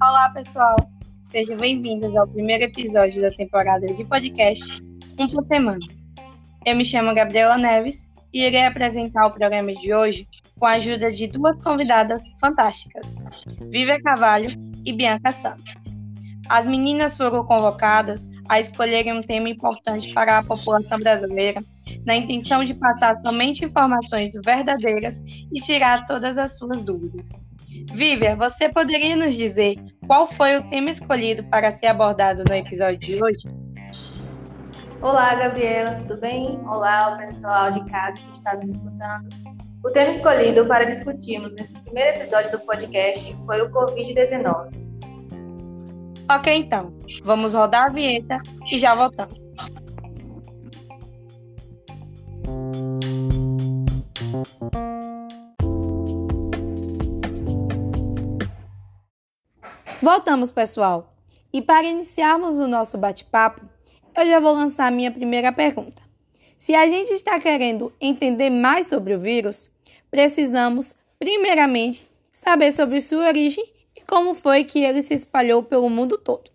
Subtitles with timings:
[0.00, 0.76] Olá, pessoal.
[1.22, 4.80] Sejam bem-vindos ao primeiro episódio da temporada de podcast
[5.18, 5.84] Um por Semana.
[6.64, 10.28] Eu me chamo Gabriela Neves e irei apresentar o programa de hoje
[10.58, 13.16] com a ajuda de duas convidadas fantásticas,
[13.70, 15.84] Vivian Carvalho e Bianca Santos.
[16.48, 21.60] As meninas foram convocadas a escolherem um tema importante para a população brasileira,
[22.04, 27.44] na intenção de passar somente informações verdadeiras e tirar todas as suas dúvidas.
[27.92, 32.98] Vivian, você poderia nos dizer qual foi o tema escolhido para ser abordado no episódio
[32.98, 33.48] de hoje?
[35.00, 36.58] Olá, Gabriela, tudo bem?
[36.66, 39.28] Olá, o pessoal de casa que está nos escutando.
[39.84, 44.70] O tema escolhido para discutirmos nesse primeiro episódio do podcast foi o Covid-19.
[46.30, 48.40] Ok, então, vamos rodar a vinheta
[48.72, 49.56] e já voltamos.
[60.00, 61.12] Voltamos, pessoal.
[61.52, 63.62] E para iniciarmos o nosso bate-papo,
[64.16, 66.02] eu já vou lançar minha primeira pergunta.
[66.56, 69.70] Se a gente está querendo entender mais sobre o vírus,
[70.10, 73.64] precisamos, primeiramente, saber sobre sua origem
[73.96, 76.50] e como foi que ele se espalhou pelo mundo todo.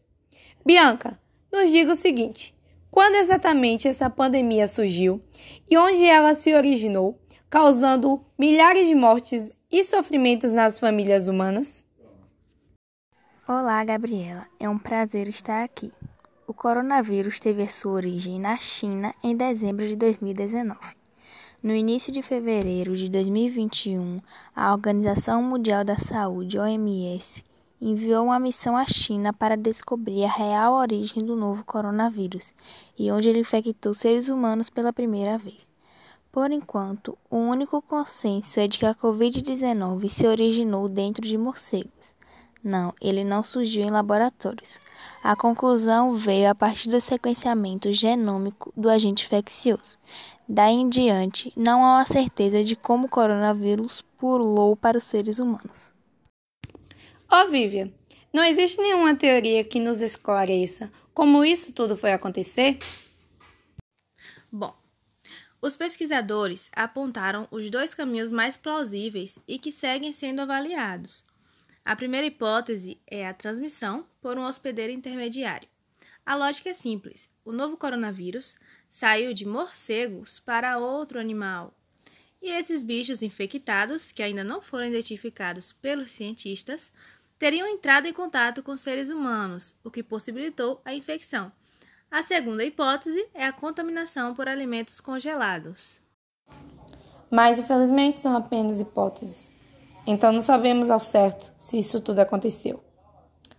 [0.66, 1.20] Bianca,
[1.52, 2.56] nos diga o seguinte:
[2.90, 5.22] quando exatamente essa pandemia surgiu
[5.70, 7.20] e onde ela se originou,
[7.54, 11.86] causando milhares de mortes e sofrimentos nas famílias humanas?
[13.48, 14.48] Olá, Gabriela.
[14.60, 15.94] É um prazer estar aqui.
[16.48, 20.80] O coronavírus teve a sua origem na China em dezembro de 2019.
[21.62, 24.20] No início de fevereiro de 2021,
[24.56, 27.44] a Organização Mundial da Saúde, OMS,
[27.80, 32.52] enviou uma missão à China para descobrir a real origem do novo coronavírus
[32.98, 35.72] e onde ele infectou seres humanos pela primeira vez.
[36.34, 42.16] Por enquanto, o único consenso é de que a Covid-19 se originou dentro de morcegos.
[42.64, 44.82] Não, ele não surgiu em laboratórios.
[45.24, 50.00] A conclusão veio a partir do sequenciamento genômico do agente infeccioso.
[50.50, 55.38] Daí em diante, não há uma certeza de como o coronavírus pulou para os seres
[55.38, 55.94] humanos.
[57.32, 57.92] Ó oh, Vivian,
[58.34, 62.80] não existe nenhuma teoria que nos esclareça como isso tudo foi acontecer?
[64.52, 64.74] Bom,
[65.64, 71.24] os pesquisadores apontaram os dois caminhos mais plausíveis e que seguem sendo avaliados.
[71.86, 75.70] A primeira hipótese é a transmissão por um hospedeiro intermediário.
[76.26, 78.58] A lógica é simples: o novo coronavírus
[78.90, 81.74] saiu de morcegos para outro animal.
[82.42, 86.92] E esses bichos infectados, que ainda não foram identificados pelos cientistas,
[87.40, 91.54] teriam entrado em contato com seres humanos, o que possibilitou a infecção.
[92.14, 96.00] A segunda hipótese é a contaminação por alimentos congelados.
[97.28, 99.50] Mas, infelizmente, são apenas hipóteses.
[100.06, 102.84] Então não sabemos ao certo se isso tudo aconteceu.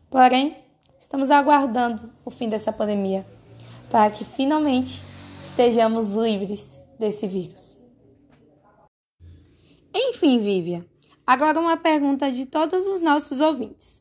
[0.08, 0.56] Porém,
[0.96, 3.26] estamos aguardando o fim dessa pandemia
[3.90, 5.02] para que finalmente
[5.42, 7.74] estejamos livres desse vírus.
[9.92, 10.84] Enfim, Vivian,
[11.26, 14.00] agora uma pergunta de todos os nossos ouvintes.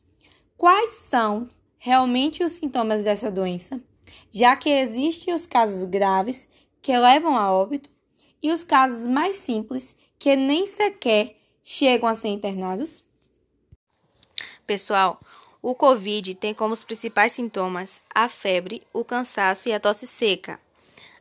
[0.56, 3.82] Quais são realmente os sintomas dessa doença?
[4.32, 6.48] Já que existem os casos graves
[6.82, 7.88] que levam a óbito
[8.42, 13.04] e os casos mais simples que nem sequer chegam a ser internados?
[14.66, 15.20] Pessoal,
[15.62, 20.60] o Covid tem como os principais sintomas a febre, o cansaço e a tosse seca.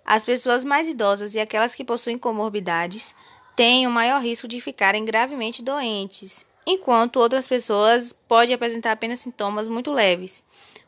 [0.06, 3.16] As pessoas mais idosas e aquelas que possuem comorbidades
[3.56, 9.68] têm o maior risco de ficarem gravemente doentes, enquanto outras pessoas podem apresentar apenas sintomas
[9.68, 10.44] muito leves.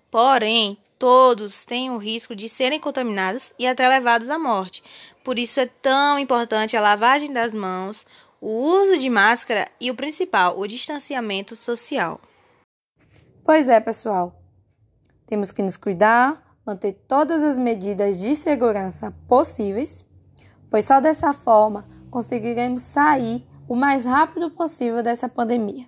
[0.10, 4.84] Porém, todos têm o risco de serem contaminados e até levados à morte.
[5.24, 8.06] Por isso é tão importante a lavagem das mãos,
[8.40, 12.22] o uso de máscara e o principal, o distanciamento social.
[13.44, 14.42] Pois é, pessoal.
[15.26, 20.06] Temos que nos cuidar, manter todas as medidas de segurança possíveis,
[20.70, 25.88] pois só dessa forma conseguiremos sair o mais rápido possível dessa pandemia.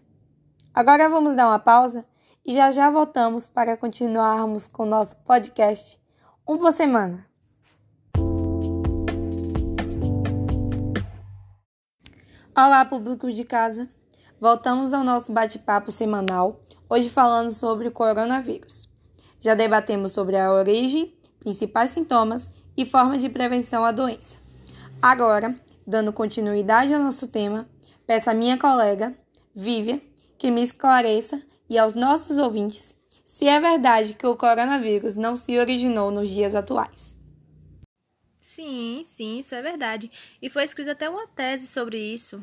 [0.74, 2.06] Agora vamos dar uma pausa
[2.48, 6.02] e já já voltamos para continuarmos com o nosso podcast
[6.48, 7.28] um por semana.
[12.56, 13.90] Olá, público de casa!
[14.40, 18.90] Voltamos ao nosso bate-papo semanal, hoje falando sobre o coronavírus.
[19.42, 24.38] Já debatemos sobre a origem, principais sintomas e forma de prevenção à doença.
[25.02, 25.54] Agora,
[25.86, 27.68] dando continuidade ao nosso tema,
[28.06, 29.14] peço à minha colega,
[29.54, 30.02] Vívia,
[30.38, 35.60] que me esclareça e aos nossos ouvintes se é verdade que o coronavírus não se
[35.60, 37.18] originou nos dias atuais.
[38.40, 40.10] Sim, sim, isso é verdade.
[40.42, 42.42] E foi escrita até uma tese sobre isso.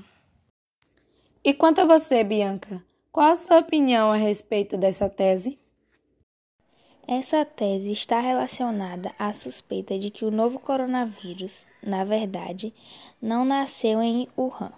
[1.42, 5.58] E quanto a você, Bianca, qual a sua opinião a respeito dessa tese?
[7.06, 12.74] Essa tese está relacionada à suspeita de que o novo coronavírus, na verdade,
[13.20, 14.72] não nasceu em Wuhan.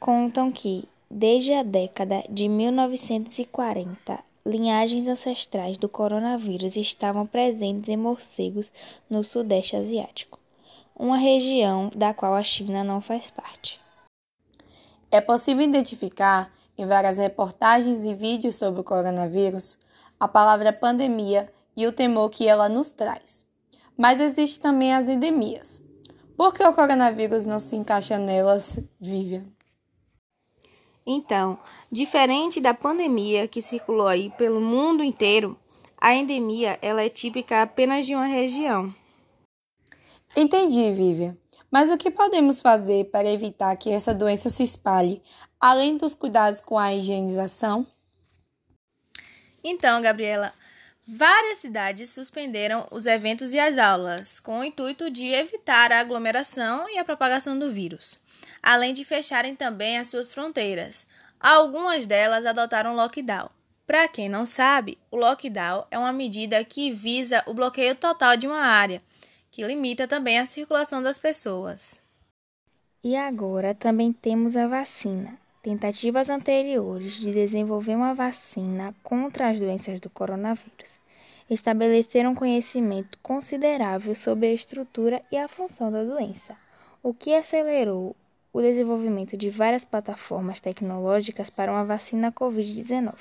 [0.00, 8.72] Contam que, desde a década de 1940, linhagens ancestrais do coronavírus estavam presentes em morcegos
[9.10, 10.38] no Sudeste Asiático,
[10.96, 13.78] uma região da qual a China não faz parte.
[15.10, 19.76] É possível identificar, em várias reportagens e vídeos sobre o coronavírus,
[20.18, 23.44] a palavra pandemia e o temor que ela nos traz.
[23.98, 25.82] Mas existem também as endemias.
[26.38, 29.44] Por que o coronavírus não se encaixa nelas, Vivian?
[31.06, 31.58] Então,
[31.90, 35.58] diferente da pandemia que circulou aí pelo mundo inteiro,
[36.00, 38.94] a endemia ela é típica apenas de uma região.
[40.36, 41.36] Entendi, Vivian.
[41.70, 45.22] Mas o que podemos fazer para evitar que essa doença se espalhe,
[45.60, 47.86] além dos cuidados com a higienização?
[49.64, 50.52] Então, Gabriela,
[51.06, 56.88] várias cidades suspenderam os eventos e as aulas, com o intuito de evitar a aglomeração
[56.88, 58.20] e a propagação do vírus,
[58.62, 61.06] além de fecharem também as suas fronteiras.
[61.40, 63.50] Algumas delas adotaram lockdown.
[63.86, 68.46] Para quem não sabe, o lockdown é uma medida que visa o bloqueio total de
[68.46, 69.02] uma área,
[69.50, 72.00] que limita também a circulação das pessoas.
[73.04, 75.41] E agora também temos a vacina.
[75.62, 80.98] Tentativas anteriores de desenvolver uma vacina contra as doenças do coronavírus
[81.48, 86.56] estabeleceram conhecimento considerável sobre a estrutura e a função da doença,
[87.00, 88.16] o que acelerou
[88.52, 93.14] o desenvolvimento de várias plataformas tecnológicas para uma vacina Covid-19.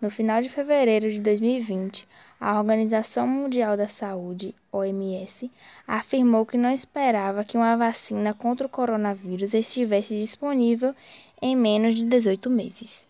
[0.00, 2.08] No final de fevereiro de 2020,
[2.40, 5.50] a Organização Mundial da Saúde, OMS,
[5.86, 10.94] afirmou que não esperava que uma vacina contra o coronavírus estivesse disponível
[11.40, 13.06] em menos de 18 meses.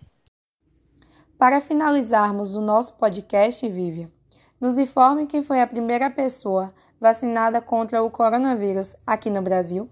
[1.38, 4.10] Para finalizarmos o nosso podcast, Vivian,
[4.60, 9.90] nos informe quem foi a primeira pessoa vacinada contra o coronavírus aqui no Brasil.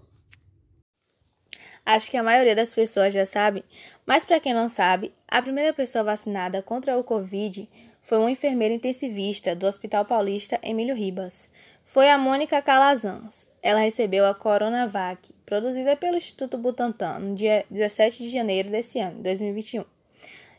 [1.83, 3.65] Acho que a maioria das pessoas já sabe,
[4.05, 7.67] mas para quem não sabe, a primeira pessoa vacinada contra o Covid
[8.03, 11.49] foi uma enfermeira intensivista do Hospital Paulista Emílio Ribas.
[11.85, 13.48] Foi a Mônica Calazans.
[13.61, 19.21] Ela recebeu a Coronavac, produzida pelo Instituto Butantan, no dia 17 de janeiro desse ano,
[19.21, 19.83] 2021.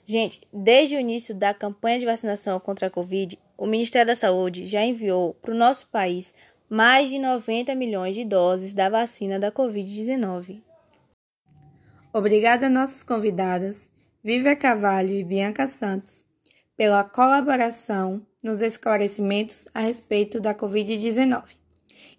[0.05, 4.67] Gente, desde o início da campanha de vacinação contra a Covid, o Ministério da Saúde
[4.67, 6.35] já enviou para o nosso país
[6.69, 10.63] mais de 90 milhões de doses da vacina da Covid-19.
[12.13, 13.91] Obrigada a nossas convidadas,
[14.23, 16.27] Vívia Cavalho e Bianca Santos,
[16.77, 21.60] pela colaboração nos esclarecimentos a respeito da Covid-19.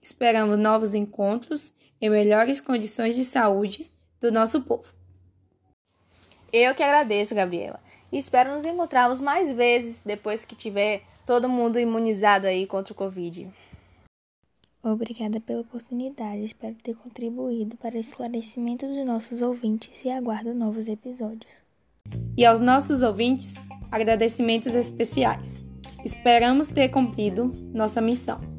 [0.01, 4.93] Esperamos novos encontros em melhores condições de saúde do nosso povo.
[6.51, 7.79] Eu que agradeço, Gabriela.
[8.11, 12.95] E espero nos encontrarmos mais vezes depois que tiver todo mundo imunizado aí contra o
[12.95, 13.49] Covid.
[14.83, 20.87] Obrigada pela oportunidade, espero ter contribuído para o esclarecimento dos nossos ouvintes e aguardo novos
[20.87, 21.51] episódios.
[22.35, 23.55] E aos nossos ouvintes,
[23.91, 25.63] agradecimentos especiais.
[26.03, 28.50] Esperamos ter cumprido nossa missão.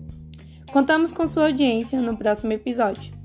[0.73, 3.22] Contamos com sua audiência no próximo episódio.